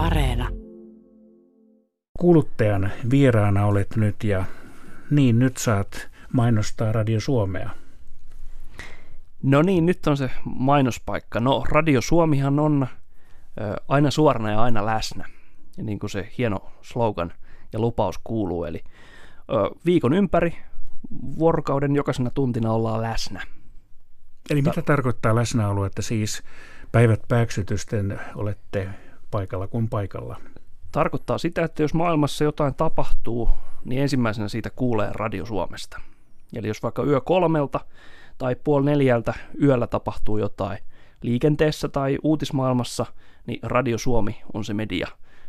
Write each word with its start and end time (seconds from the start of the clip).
Areena. 0.00 0.48
Kuuluttajan 2.18 2.90
vieraana 3.10 3.66
olet 3.66 3.96
nyt 3.96 4.24
ja 4.24 4.44
niin 5.10 5.38
nyt 5.38 5.56
saat 5.56 6.08
mainostaa 6.32 6.92
Radio 6.92 7.20
Suomea. 7.20 7.70
No 9.42 9.62
niin, 9.62 9.86
nyt 9.86 10.06
on 10.06 10.16
se 10.16 10.30
mainospaikka. 10.44 11.40
No, 11.40 11.64
Radio 11.68 12.00
Suomihan 12.00 12.58
on 12.58 12.86
ö, 13.60 13.76
aina 13.88 14.10
suorana 14.10 14.50
ja 14.50 14.62
aina 14.62 14.86
läsnä. 14.86 15.28
Ja 15.76 15.84
niin 15.84 15.98
kuin 15.98 16.10
se 16.10 16.28
hieno 16.38 16.72
slogan 16.82 17.32
ja 17.72 17.78
lupaus 17.78 18.20
kuuluu. 18.24 18.64
Eli 18.64 18.84
ö, 18.84 19.42
viikon 19.86 20.12
ympäri, 20.12 20.56
vuorokauden 21.38 21.96
jokaisena 21.96 22.30
tuntina 22.30 22.72
ollaan 22.72 23.02
läsnä. 23.02 23.42
Eli 24.50 24.62
mitä 24.62 24.82
tarkoittaa 24.82 25.34
läsnäolo, 25.34 25.84
että 25.84 26.02
siis 26.02 26.42
päivät 26.92 27.20
pääksytysten 27.28 28.20
olette 28.34 28.88
paikalla 29.30 29.68
kuin 29.68 29.88
paikalla? 29.88 30.36
Tarkoittaa 30.92 31.38
sitä, 31.38 31.64
että 31.64 31.82
jos 31.82 31.94
maailmassa 31.94 32.44
jotain 32.44 32.74
tapahtuu, 32.74 33.50
niin 33.84 34.02
ensimmäisenä 34.02 34.48
siitä 34.48 34.70
kuulee 34.70 35.10
Radio 35.12 35.46
Suomesta. 35.46 36.00
Eli 36.56 36.68
jos 36.68 36.82
vaikka 36.82 37.04
yö 37.04 37.20
kolmelta 37.20 37.80
tai 38.38 38.56
puoli 38.64 38.84
neljältä 38.84 39.34
yöllä 39.62 39.86
tapahtuu 39.86 40.38
jotain 40.38 40.78
liikenteessä 41.22 41.88
tai 41.88 42.18
uutismaailmassa, 42.22 43.06
niin 43.46 43.60
Radio 43.62 43.98
Suomi 43.98 44.42
on 44.54 44.64
se 44.64 44.74
media, 44.74 45.08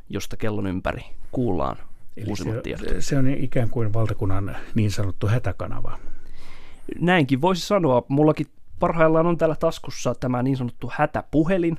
josta 0.09 0.37
kellon 0.37 0.67
ympäri 0.67 1.01
kuullaan 1.31 1.77
Eli 2.17 2.29
uusimmat 2.29 2.55
se, 2.55 2.61
tiedot. 2.61 2.87
se 2.99 3.17
on 3.17 3.27
ikään 3.27 3.69
kuin 3.69 3.93
valtakunnan 3.93 4.57
niin 4.75 4.91
sanottu 4.91 5.27
hätäkanava. 5.27 5.97
Näinkin 6.99 7.41
voisi 7.41 7.67
sanoa. 7.67 8.03
Mullakin 8.07 8.47
parhaillaan 8.79 9.25
on 9.25 9.37
täällä 9.37 9.55
taskussa 9.55 10.15
tämä 10.15 10.43
niin 10.43 10.57
sanottu 10.57 10.91
hätäpuhelin. 10.93 11.77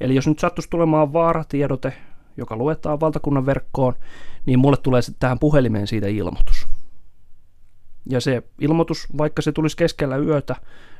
Eli 0.00 0.14
jos 0.14 0.26
nyt 0.26 0.38
sattuisi 0.38 0.70
tulemaan 0.70 1.12
vaaratiedote, 1.12 1.92
joka 2.36 2.56
luetaan 2.56 3.00
valtakunnan 3.00 3.46
verkkoon, 3.46 3.94
niin 4.46 4.58
mulle 4.58 4.76
tulee 4.76 5.02
sitten 5.02 5.20
tähän 5.20 5.38
puhelimeen 5.38 5.86
siitä 5.86 6.06
ilmoitus. 6.06 6.68
Ja 8.10 8.20
se 8.20 8.42
ilmoitus, 8.60 9.08
vaikka 9.18 9.42
se 9.42 9.52
tulisi 9.52 9.76
keskellä 9.76 10.16
yötä, 10.16 10.56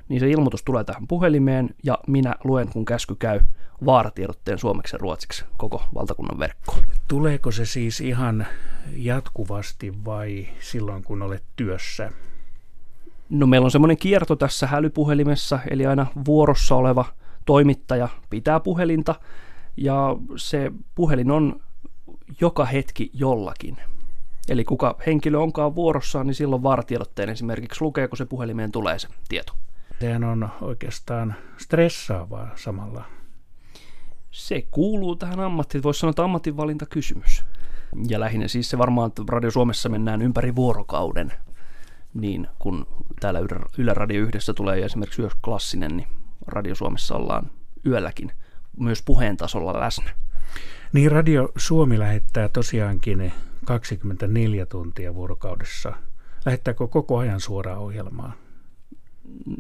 niin 0.08 0.20
se 0.20 0.30
ilmoitus 0.30 0.62
tulee 0.62 0.84
tähän 0.84 1.06
puhelimeen 1.06 1.70
ja 1.84 1.98
minä 2.06 2.34
luen, 2.44 2.68
kun 2.68 2.84
käsky 2.84 3.14
käy 3.14 3.40
vaaratiedotteen 3.86 4.58
suomeksi 4.58 4.96
ja 4.96 4.98
ruotsiksi 4.98 5.44
koko 5.56 5.82
valtakunnan 5.94 6.38
verkkoon. 6.38 6.82
Tuleeko 7.08 7.50
se 7.50 7.66
siis 7.66 8.00
ihan 8.00 8.46
jatkuvasti 8.96 10.04
vai 10.04 10.48
silloin, 10.60 11.02
kun 11.02 11.22
olet 11.22 11.44
työssä? 11.56 12.12
No 13.28 13.46
meillä 13.46 13.64
on 13.64 13.70
semmoinen 13.70 13.96
kierto 13.96 14.36
tässä 14.36 14.66
hälypuhelimessa, 14.66 15.58
eli 15.70 15.86
aina 15.86 16.06
vuorossa 16.26 16.74
oleva 16.74 17.04
toimittaja 17.48 18.08
pitää 18.30 18.60
puhelinta 18.60 19.14
ja 19.76 20.16
se 20.36 20.72
puhelin 20.94 21.30
on 21.30 21.60
joka 22.40 22.64
hetki 22.64 23.10
jollakin. 23.14 23.76
Eli 24.48 24.64
kuka 24.64 24.96
henkilö 25.06 25.38
onkaan 25.38 25.74
vuorossaan, 25.74 26.26
niin 26.26 26.34
silloin 26.34 26.62
vaaratiedotteen 26.62 27.28
esimerkiksi 27.28 27.82
lukee, 27.82 28.08
kun 28.08 28.18
se 28.18 28.24
puhelimeen 28.24 28.72
tulee 28.72 28.98
se 28.98 29.08
tieto. 29.28 29.52
Sehän 30.00 30.24
on 30.24 30.48
oikeastaan 30.60 31.34
stressaavaa 31.56 32.50
samalla. 32.56 33.04
Se 34.30 34.62
kuuluu 34.70 35.16
tähän 35.16 35.40
ammattiin, 35.40 35.82
voisi 35.82 36.00
sanoa, 36.00 36.10
että 36.10 36.24
ammatinvalintakysymys. 36.24 37.44
Ja 38.08 38.20
lähinnä 38.20 38.48
siis 38.48 38.70
se 38.70 38.78
varmaan, 38.78 39.08
että 39.08 39.22
Radio 39.28 39.50
Suomessa 39.50 39.88
mennään 39.88 40.22
ympäri 40.22 40.56
vuorokauden, 40.56 41.32
niin 42.14 42.48
kun 42.58 42.86
täällä 43.20 43.40
Yle- 43.78 43.94
Radio 43.94 44.22
yhdessä 44.22 44.54
tulee 44.54 44.84
esimerkiksi 44.84 45.22
yö 45.22 45.28
klassinen, 45.44 45.96
niin 45.96 46.17
Radio 46.46 46.74
Suomessa 46.74 47.16
ollaan 47.16 47.50
yölläkin 47.86 48.32
myös 48.80 49.02
puheen 49.02 49.36
tasolla 49.36 49.80
läsnä. 49.80 50.10
Niin 50.92 51.12
Radio 51.12 51.52
Suomi 51.56 51.98
lähettää 51.98 52.48
tosiaankin 52.48 53.32
24 53.64 54.66
tuntia 54.66 55.14
vuorokaudessa. 55.14 55.92
Lähettääkö 56.46 56.86
koko 56.86 57.18
ajan 57.18 57.40
suoraa 57.40 57.78
ohjelmaa? 57.78 58.32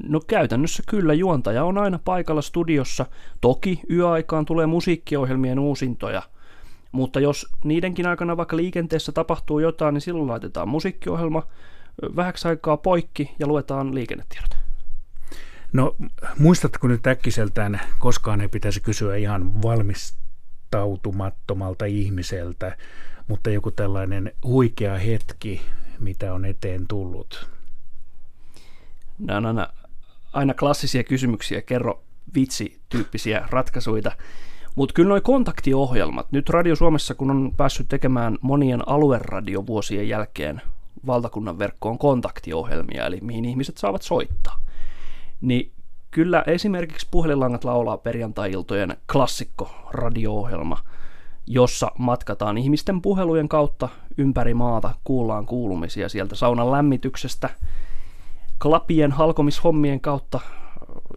No 0.02 0.20
käytännössä 0.20 0.82
kyllä 0.88 1.14
juontaja 1.14 1.64
on 1.64 1.78
aina 1.78 1.98
paikalla 2.04 2.42
studiossa. 2.42 3.06
Toki 3.40 3.80
yöaikaan 3.90 4.44
tulee 4.44 4.66
musiikkiohjelmien 4.66 5.58
uusintoja, 5.58 6.22
mutta 6.92 7.20
jos 7.20 7.46
niidenkin 7.64 8.06
aikana 8.06 8.36
vaikka 8.36 8.56
liikenteessä 8.56 9.12
tapahtuu 9.12 9.58
jotain, 9.58 9.92
niin 9.94 10.02
silloin 10.02 10.28
laitetaan 10.28 10.68
musiikkiohjelma 10.68 11.42
vähäksi 12.16 12.48
aikaa 12.48 12.76
poikki 12.76 13.34
ja 13.38 13.46
luetaan 13.46 13.94
liikennetiedot. 13.94 14.67
No 15.72 15.96
muistatko 16.38 16.88
nyt 16.88 17.06
äkkiseltään, 17.06 17.80
koskaan 17.98 18.40
ei 18.40 18.48
pitäisi 18.48 18.80
kysyä 18.80 19.16
ihan 19.16 19.62
valmistautumattomalta 19.62 21.84
ihmiseltä, 21.84 22.76
mutta 23.28 23.50
joku 23.50 23.70
tällainen 23.70 24.32
huikea 24.44 24.98
hetki, 24.98 25.60
mitä 26.00 26.34
on 26.34 26.44
eteen 26.44 26.88
tullut. 26.88 27.48
Nämä 29.18 29.38
on 29.38 29.46
aina, 29.46 29.68
aina 30.32 30.54
klassisia 30.54 31.04
kysymyksiä, 31.04 31.62
kerro 31.62 32.02
vitsi-tyyppisiä 32.34 33.48
ratkaisuja. 33.50 34.12
Mutta 34.74 34.92
kyllä 34.92 35.08
nuo 35.08 35.20
kontaktiohjelmat, 35.20 36.32
nyt 36.32 36.50
Radio 36.50 36.76
Suomessa 36.76 37.14
kun 37.14 37.30
on 37.30 37.52
päässyt 37.56 37.88
tekemään 37.88 38.38
monien 38.40 38.88
alueradiovuosien 38.88 40.08
jälkeen 40.08 40.62
valtakunnan 41.06 41.58
verkkoon 41.58 41.98
kontaktiohjelmia, 41.98 43.06
eli 43.06 43.18
mihin 43.22 43.44
ihmiset 43.44 43.78
saavat 43.78 44.02
soittaa, 44.02 44.60
niin 45.40 45.72
kyllä 46.10 46.44
esimerkiksi 46.46 47.08
puhelinlangat 47.10 47.64
laulaa 47.64 47.96
perjantai-iltojen 47.96 48.96
klassikko 49.12 49.70
radio-ohjelma, 49.90 50.78
jossa 51.46 51.92
matkataan 51.98 52.58
ihmisten 52.58 53.02
puhelujen 53.02 53.48
kautta 53.48 53.88
ympäri 54.18 54.54
maata, 54.54 54.94
kuullaan 55.04 55.46
kuulumisia 55.46 56.08
sieltä 56.08 56.34
saunan 56.34 56.72
lämmityksestä, 56.72 57.50
klapien 58.62 59.12
halkomishommien 59.12 60.00
kautta 60.00 60.40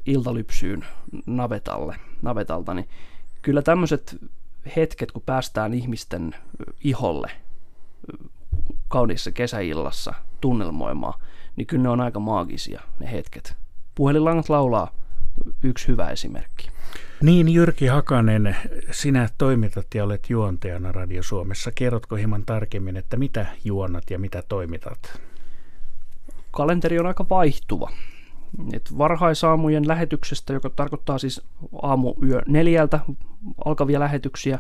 iltalypsyyn 0.06 0.86
navetalle, 1.26 1.96
navetalta, 2.22 2.74
niin 2.74 2.90
kyllä 3.42 3.62
tämmöiset 3.62 4.18
hetket, 4.76 5.12
kun 5.12 5.24
päästään 5.26 5.74
ihmisten 5.74 6.36
iholle 6.84 7.32
kauniissa 8.88 9.32
kesäillassa 9.32 10.14
tunnelmoimaan, 10.42 11.20
niin 11.56 11.68
kyllä 11.68 11.84
ne 11.84 11.90
on 11.90 12.02
aika 12.02 12.20
maagisia 12.20 12.82
ne 13.00 13.12
hetket. 13.12 13.61
Puhelinlangat 14.02 14.50
laulaa 14.50 14.92
yksi 15.64 15.88
hyvä 15.88 16.10
esimerkki. 16.10 16.70
Niin, 17.22 17.50
Jyrki 17.50 17.88
Hakanen, 17.88 18.56
sinä 18.92 19.30
toimitat 19.38 19.86
ja 19.96 20.04
olet 20.04 20.30
juontajana 20.30 20.92
Radio 20.92 21.24
Suomessa. 21.24 21.72
Kerrotko 21.76 22.16
hieman 22.16 22.46
tarkemmin, 22.46 22.98
että 22.98 23.18
mitä 23.18 23.46
juonat 23.64 24.04
ja 24.10 24.20
mitä 24.20 24.44
toimitat? 24.48 25.22
kalenteri 26.52 27.00
on 27.00 27.06
aika 27.06 27.26
vaihtuva. 27.30 27.90
Et 28.74 28.98
varhaisaamujen 28.98 29.88
lähetyksestä, 29.88 30.54
joka 30.54 30.70
tarkoittaa 30.70 31.18
siis 31.18 31.42
aamu 31.82 32.14
yö 32.24 32.42
neljältä 32.48 33.00
alkavia 33.66 34.00
lähetyksiä, 34.00 34.60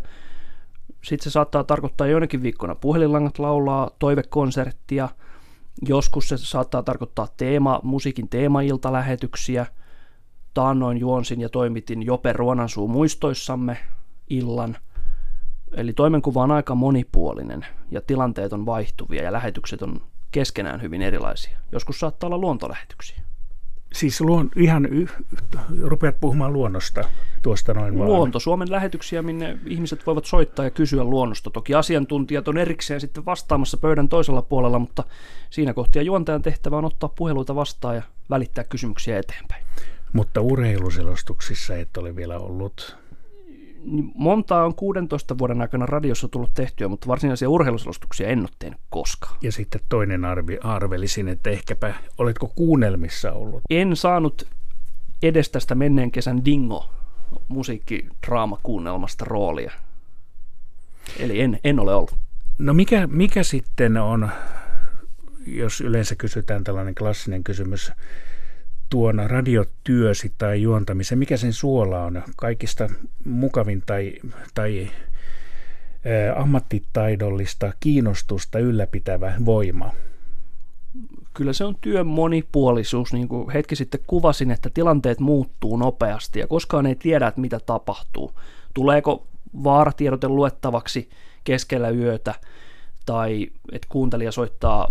sitten 1.03 1.23
se 1.23 1.29
saattaa 1.29 1.63
tarkoittaa 1.63 2.07
joinakin 2.07 2.43
viikkona 2.43 2.75
puhelinlangat 2.75 3.39
laulaa, 3.39 3.89
toivekonserttia, 3.99 5.09
joskus 5.87 6.29
se 6.29 6.37
saattaa 6.37 6.83
tarkoittaa 6.83 7.27
teema, 7.37 7.79
musiikin 7.83 8.29
teemailtalähetyksiä, 8.29 9.65
taannoin 10.53 10.97
juonsin 10.97 11.41
ja 11.41 11.49
toimitin 11.49 12.03
Jope 12.03 12.33
Ruonansuu 12.33 12.87
muistoissamme 12.87 13.77
illan. 14.29 14.77
Eli 15.71 15.93
toimenkuva 15.93 16.43
on 16.43 16.51
aika 16.51 16.75
monipuolinen 16.75 17.65
ja 17.91 18.01
tilanteet 18.01 18.53
on 18.53 18.65
vaihtuvia 18.65 19.23
ja 19.23 19.31
lähetykset 19.31 19.81
on 19.81 20.01
keskenään 20.31 20.81
hyvin 20.81 21.01
erilaisia. 21.01 21.59
Joskus 21.71 21.99
saattaa 21.99 22.27
olla 22.27 22.37
luontolähetyksiä. 22.37 23.21
Siis 23.93 24.21
luon, 24.21 24.49
ihan 24.55 24.85
y, 24.85 25.07
rupeat 25.81 26.19
puhumaan 26.19 26.53
luonnosta 26.53 27.03
tuosta 27.41 27.73
noin 27.73 27.97
vaan. 27.97 28.09
Luonto 28.09 28.39
Suomen 28.39 28.71
lähetyksiä, 28.71 29.21
minne 29.21 29.57
ihmiset 29.65 30.05
voivat 30.07 30.25
soittaa 30.25 30.65
ja 30.65 30.71
kysyä 30.71 31.03
luonnosta. 31.03 31.49
Toki 31.49 31.75
asiantuntijat 31.75 32.47
on 32.47 32.57
erikseen 32.57 33.01
sitten 33.01 33.25
vastaamassa 33.25 33.77
pöydän 33.77 34.09
toisella 34.09 34.41
puolella, 34.41 34.79
mutta 34.79 35.03
siinä 35.49 35.73
kohtia 35.73 36.01
juontajan 36.01 36.41
tehtävä 36.41 36.77
on 36.77 36.85
ottaa 36.85 37.09
puheluita 37.15 37.55
vastaan 37.55 37.95
ja 37.95 38.01
välittää 38.29 38.63
kysymyksiä 38.63 39.19
eteenpäin. 39.19 39.65
Mutta 40.13 40.41
urheiluselostuksissa 40.41 41.75
et 41.75 41.97
ole 41.97 42.15
vielä 42.15 42.37
ollut. 42.37 43.00
Niin 43.85 44.11
Montaa 44.15 44.65
on 44.65 44.75
16 44.75 45.37
vuoden 45.37 45.61
aikana 45.61 45.85
radiossa 45.85 46.27
tullut 46.27 46.53
tehtyä, 46.53 46.87
mutta 46.87 47.07
varsinaisia 47.07 47.49
urheiluselostuksia 47.49 48.27
en 48.27 48.39
ole 48.39 48.49
tehnyt 48.59 48.79
koskaan. 48.89 49.37
Ja 49.41 49.51
sitten 49.51 49.81
toinen 49.89 50.25
arvi, 50.25 50.57
arvelisin, 50.63 51.27
että 51.27 51.49
ehkäpä 51.49 51.93
oletko 52.17 52.47
kuunnelmissa 52.55 53.31
ollut. 53.31 53.61
En 53.69 53.95
saanut 53.95 54.47
edes 55.23 55.49
tästä 55.49 55.75
menneen 55.75 56.11
kesän 56.11 56.45
Dingo 56.45 56.89
musiikkidraamakuunnelmasta 57.47 59.25
roolia. 59.25 59.71
Eli 61.19 61.41
en, 61.41 61.59
en 61.63 61.79
ole 61.79 61.95
ollut. 61.95 62.15
No 62.57 62.73
mikä, 62.73 63.07
mikä 63.07 63.43
sitten 63.43 63.97
on, 63.97 64.29
jos 65.47 65.81
yleensä 65.81 66.15
kysytään 66.15 66.63
tällainen 66.63 66.95
klassinen 66.95 67.43
kysymys, 67.43 67.91
tuon 68.91 69.23
radiotyösi 69.27 70.33
tai 70.37 70.61
juontamisen, 70.61 71.17
mikä 71.17 71.37
sen 71.37 71.53
suola 71.53 72.03
on 72.03 72.23
kaikista 72.35 72.89
mukavin 73.25 73.83
tai, 73.85 74.13
tai 74.53 74.87
ammattitaidollista 76.35 77.73
kiinnostusta 77.79 78.59
ylläpitävä 78.59 79.33
voima? 79.45 79.91
Kyllä 81.33 81.53
se 81.53 81.63
on 81.63 81.75
työn 81.81 82.07
monipuolisuus, 82.07 83.13
niin 83.13 83.27
kuin 83.27 83.49
hetki 83.49 83.75
sitten 83.75 84.01
kuvasin, 84.07 84.51
että 84.51 84.69
tilanteet 84.73 85.19
muuttuu 85.19 85.77
nopeasti 85.77 86.39
ja 86.39 86.47
koskaan 86.47 86.85
ei 86.85 86.95
tiedä, 86.95 87.27
että 87.27 87.41
mitä 87.41 87.59
tapahtuu. 87.65 88.31
Tuleeko 88.73 89.27
vaaratiedote 89.63 90.27
luettavaksi 90.27 91.09
keskellä 91.43 91.89
yötä, 91.89 92.33
tai 93.11 93.47
että 93.71 93.87
kuuntelija 93.89 94.31
soittaa 94.31 94.87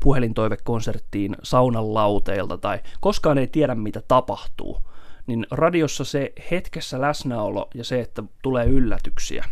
puhelintoivekonserttiin 0.00 1.36
saunan 1.42 1.94
lauteilta, 1.94 2.58
tai 2.58 2.80
koskaan 3.00 3.38
ei 3.38 3.46
tiedä, 3.46 3.74
mitä 3.74 4.02
tapahtuu, 4.08 4.82
niin 5.26 5.46
radiossa 5.50 6.04
se 6.04 6.32
hetkessä 6.50 7.00
läsnäolo 7.00 7.68
ja 7.74 7.84
se, 7.84 8.00
että 8.00 8.22
tulee 8.42 8.66
yllätyksiä, 8.66 9.44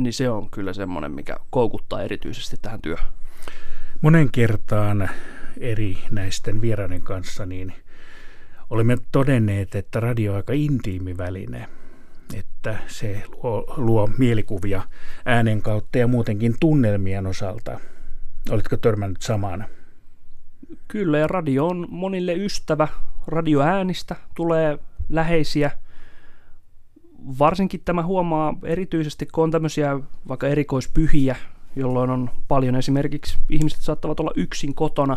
niin 0.00 0.12
se 0.12 0.30
on 0.30 0.50
kyllä 0.50 0.72
semmoinen, 0.72 1.12
mikä 1.12 1.36
koukuttaa 1.50 2.02
erityisesti 2.02 2.56
tähän 2.62 2.82
työhön. 2.82 3.12
Monen 4.00 4.30
kertaan 4.30 5.10
eri 5.60 5.98
näisten 6.10 6.60
vieraiden 6.60 7.02
kanssa, 7.02 7.46
niin 7.46 7.72
olemme 8.70 8.96
todenneet, 9.12 9.74
että 9.74 10.00
radio 10.00 10.32
on 10.32 10.36
aika 10.36 10.52
intiimi 10.52 11.16
väline, 11.16 11.68
että 12.34 12.78
se 12.86 13.22
luo, 13.42 13.74
luo 13.76 14.10
mielikuvia 14.18 14.82
äänen 15.24 15.62
kautta 15.62 15.98
ja 15.98 16.06
muutenkin 16.06 16.54
tunnelmien 16.60 17.26
osalta. 17.26 17.80
Olitko 18.50 18.76
törmännyt 18.76 19.22
samaan? 19.22 19.64
Kyllä, 20.88 21.18
ja 21.18 21.26
radio 21.26 21.66
on 21.66 21.86
monille 21.90 22.34
ystävä. 22.34 22.88
Radioäänistä 23.26 24.16
tulee 24.34 24.78
läheisiä. 25.08 25.70
Varsinkin 27.38 27.80
tämä 27.84 28.02
huomaa 28.02 28.54
erityisesti, 28.64 29.26
kun 29.26 29.44
on 29.44 29.50
tämmöisiä 29.50 30.00
vaikka 30.28 30.48
erikoispyhiä, 30.48 31.36
jolloin 31.76 32.10
on 32.10 32.30
paljon 32.48 32.76
esimerkiksi 32.76 33.38
ihmiset 33.48 33.80
saattavat 33.80 34.20
olla 34.20 34.32
yksin 34.36 34.74
kotona. 34.74 35.16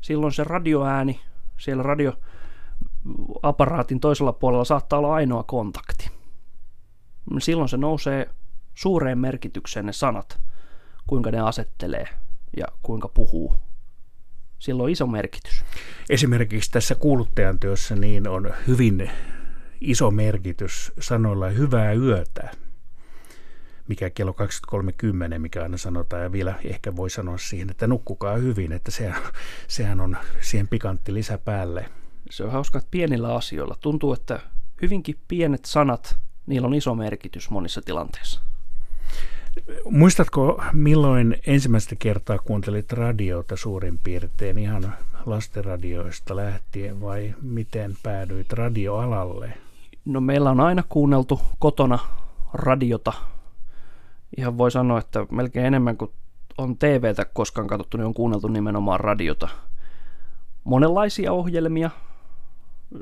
Silloin 0.00 0.32
se 0.32 0.44
radioääni 0.44 1.20
siellä 1.56 1.82
radioaparaatin 1.82 4.00
toisella 4.00 4.32
puolella 4.32 4.64
saattaa 4.64 4.98
olla 4.98 5.14
ainoa 5.14 5.42
kontakti. 5.42 6.13
Silloin 7.38 7.68
se 7.68 7.76
nousee 7.76 8.30
suureen 8.74 9.18
merkitykseen 9.18 9.86
ne 9.86 9.92
sanat, 9.92 10.38
kuinka 11.06 11.30
ne 11.30 11.40
asettelee 11.40 12.08
ja 12.56 12.66
kuinka 12.82 13.08
puhuu. 13.08 13.56
Silloin 14.58 14.84
on 14.84 14.90
iso 14.90 15.06
merkitys. 15.06 15.64
Esimerkiksi 16.10 16.70
tässä 16.70 16.94
kuuluttajan 16.94 17.58
työssä 17.58 17.96
niin 17.96 18.28
on 18.28 18.54
hyvin 18.66 19.10
iso 19.80 20.10
merkitys 20.10 20.92
sanoilla 21.00 21.48
hyvää 21.48 21.92
yötä 21.92 22.50
mikä 23.88 24.10
kello 24.10 24.34
23.10, 25.32 25.38
mikä 25.38 25.62
aina 25.62 25.76
sanotaan, 25.76 26.22
ja 26.22 26.32
vielä 26.32 26.54
ehkä 26.64 26.96
voi 26.96 27.10
sanoa 27.10 27.38
siihen, 27.38 27.70
että 27.70 27.86
nukkukaa 27.86 28.36
hyvin, 28.36 28.72
että 28.72 28.90
sehän, 28.90 29.22
sehän 29.68 30.00
on 30.00 30.16
siihen 30.40 30.68
pikantti 30.68 31.14
lisä 31.14 31.38
päälle. 31.38 31.90
Se 32.30 32.44
on 32.44 32.52
hauska, 32.52 32.78
että 32.78 32.90
pienillä 32.90 33.34
asioilla 33.34 33.76
tuntuu, 33.80 34.12
että 34.12 34.40
hyvinkin 34.82 35.20
pienet 35.28 35.64
sanat, 35.64 36.18
niillä 36.46 36.66
on 36.66 36.74
iso 36.74 36.94
merkitys 36.94 37.50
monissa 37.50 37.82
tilanteissa. 37.82 38.40
Muistatko, 39.84 40.62
milloin 40.72 41.36
ensimmäistä 41.46 41.96
kertaa 41.98 42.38
kuuntelit 42.38 42.92
radiota 42.92 43.56
suurin 43.56 43.98
piirtein 43.98 44.58
ihan 44.58 44.94
lastenradioista 45.26 46.36
lähtien 46.36 47.00
vai 47.00 47.34
miten 47.42 47.96
päädyit 48.02 48.52
radioalalle? 48.52 49.52
No 50.04 50.20
meillä 50.20 50.50
on 50.50 50.60
aina 50.60 50.82
kuunneltu 50.88 51.40
kotona 51.58 51.98
radiota 52.52 53.12
ihan 54.36 54.58
voi 54.58 54.70
sanoa, 54.70 54.98
että 54.98 55.26
melkein 55.30 55.66
enemmän 55.66 55.96
kuin 55.96 56.10
on 56.58 56.78
TVtä 56.78 57.24
koskaan 57.24 57.66
katsottu, 57.66 57.96
niin 57.96 58.06
on 58.06 58.14
kuunneltu 58.14 58.48
nimenomaan 58.48 59.00
radiota. 59.00 59.48
Monenlaisia 60.64 61.32
ohjelmia. 61.32 61.90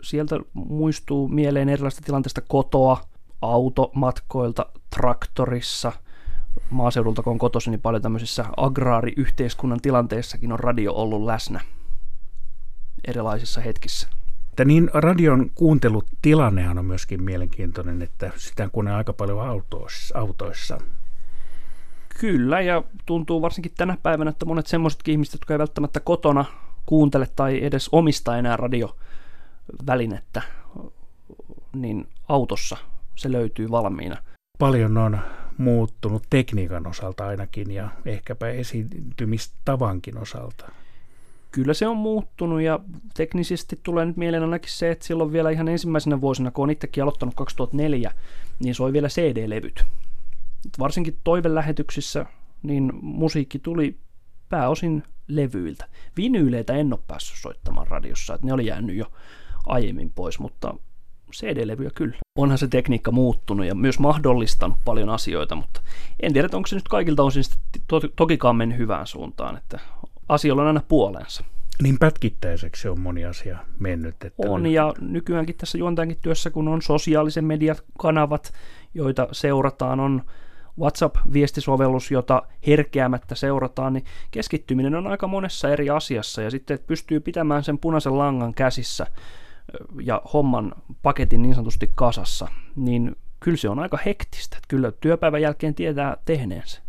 Sieltä 0.03 0.41
muistuu 0.55 1.29
mieleen 1.29 1.69
erilaisista 1.69 2.07
tilanteista 2.07 2.41
kotoa, 2.41 3.01
automatkoilta, 3.43 4.67
traktorissa. 4.91 5.93
Maaseudulta, 6.71 7.23
kun 7.23 7.31
on 7.31 7.39
kotossa, 7.39 7.71
niin 7.71 7.81
paljon 7.81 8.03
tämmöisissä 8.03 8.45
agraariyhteiskunnan 8.57 9.81
tilanteissakin 9.81 10.53
on 10.53 10.61
radio 10.61 10.93
ollut 10.93 11.25
läsnä 11.25 11.61
erilaisissa 13.09 13.61
hetkissä. 13.61 14.09
Että 14.51 14.65
niin 14.65 14.91
radion 14.95 15.51
kuuntelutilannehan 15.55 16.79
on 16.79 16.85
myöskin 16.85 17.23
mielenkiintoinen, 17.23 18.03
että 18.03 18.31
sitä 18.37 18.69
kuunnellaan 18.73 18.99
aika 18.99 19.13
paljon 19.13 19.49
autoissa. 19.49 20.19
autoissa. 20.19 20.79
Kyllä, 22.21 22.61
ja 22.61 22.83
tuntuu 23.07 23.43
varsinkin 23.43 23.73
tänä 23.77 23.97
päivänä, 24.03 24.31
että 24.31 24.47
monet 24.47 24.67
semmoisetkin 24.67 25.13
ihmiset, 25.13 25.35
jotka 25.35 25.55
ei 25.55 25.59
välttämättä 25.59 26.01
kotona 26.01 26.45
kuuntele 26.87 27.29
tai 27.37 27.65
edes 27.65 27.89
omista 27.93 28.39
enää 28.39 28.57
radiovälinettä, 28.57 30.43
niin 31.73 32.09
autossa 32.29 32.77
se 33.17 33.33
löytyy 33.33 33.71
valmiina. 33.71 34.17
Paljon 34.59 34.99
on 34.99 35.19
muuttunut 35.59 36.23
tekniikan 36.31 36.87
osalta 36.87 37.27
ainakin 37.27 37.71
ja 37.71 37.89
ehkäpä 38.07 38.49
esiintymistavankin 38.49 40.19
osalta. 40.19 40.69
Kyllä 41.51 41.75
se 41.75 41.87
on 41.87 41.97
muuttunut 41.97 42.63
ja 42.63 42.81
teknisesti 43.15 43.81
tulee 43.83 44.05
nyt 44.05 44.17
mieleen 44.17 44.43
ainakin 44.43 44.71
se, 44.71 44.91
että 44.91 45.07
silloin 45.07 45.33
vielä 45.33 45.51
ihan 45.51 45.69
ensimmäisenä 45.69 46.21
vuosina, 46.21 46.51
kun 46.51 46.63
on 46.63 46.71
itsekin 46.71 47.03
aloittanut 47.03 47.35
2004, 47.35 48.13
niin 48.61 48.75
soi 48.75 48.93
vielä 48.93 49.09
CD-levyt 49.09 49.85
varsinkin 50.79 51.19
toivelähetyksissä, 51.25 52.27
niin 52.63 52.93
musiikki 53.03 53.59
tuli 53.59 53.97
pääosin 54.49 55.03
levyiltä. 55.29 55.89
Vinyyleitä 56.17 56.73
en 56.73 56.93
ole 56.93 57.01
päässyt 57.07 57.39
soittamaan 57.39 57.87
radiossa, 57.87 58.35
että 58.35 58.47
ne 58.47 58.53
oli 58.53 58.67
jäänyt 58.67 58.97
jo 58.97 59.07
aiemmin 59.67 60.11
pois, 60.15 60.39
mutta 60.39 60.75
CD-levyjä 61.33 61.91
kyllä. 61.95 62.17
Onhan 62.39 62.59
se 62.59 62.69
tekniikka 62.69 63.11
muuttunut 63.11 63.67
ja 63.67 63.75
myös 63.75 63.99
mahdollistanut 63.99 64.77
paljon 64.85 65.09
asioita, 65.09 65.55
mutta 65.55 65.81
en 66.21 66.33
tiedä, 66.33 66.49
onko 66.53 66.67
se 66.67 66.77
nyt 66.77 66.89
kaikilta 66.89 67.23
osin 67.23 67.43
to- 67.87 68.01
tokikaan 68.17 68.57
mennyt 68.57 68.79
hyvään 68.79 69.07
suuntaan, 69.07 69.57
että 69.57 69.81
asioilla 70.29 70.63
on 70.63 70.69
aina 70.69 70.83
puolensa. 70.89 71.45
Niin 71.83 71.99
pätkittäiseksi 71.99 72.89
on 72.89 73.01
moni 73.01 73.25
asia 73.25 73.59
mennyt. 73.79 74.25
Että 74.25 74.49
on, 74.49 74.67
ja 74.67 74.95
nykyäänkin 75.01 75.57
tässä 75.57 75.79
juontajankin 75.79 76.19
työssä, 76.23 76.51
kun 76.51 76.69
on 76.69 76.83
sosiaalisen 76.83 77.45
median 77.45 77.77
kanavat, 77.99 78.53
joita 78.95 79.29
seurataan, 79.33 80.01
on 80.01 80.23
WhatsApp-viestisovellus, 80.81 82.11
jota 82.11 82.43
herkeämättä 82.67 83.35
seurataan, 83.35 83.93
niin 83.93 84.05
keskittyminen 84.31 84.95
on 84.95 85.07
aika 85.07 85.27
monessa 85.27 85.69
eri 85.71 85.91
asiassa 85.91 86.43
ja 86.43 86.51
sitten 86.51 86.75
että 86.75 86.87
pystyy 86.87 87.21
pitämään 87.21 87.65
sen 87.65 87.79
punaisen 87.79 88.19
langan 88.19 88.55
käsissä 88.55 89.07
ja 90.01 90.23
homman 90.33 90.73
paketin 91.03 91.43
niin 91.43 91.55
sanotusti 91.55 91.91
kasassa, 91.95 92.49
niin 92.77 93.17
kyllä 93.41 93.57
se 93.57 93.69
on 93.69 93.79
aika 93.79 93.99
hektistä. 94.07 94.59
Kyllä 94.69 94.93
työpäivän 94.93 95.43
jälkeen 95.43 95.75
tietää 95.75 96.17
tehneensä. 96.25 96.82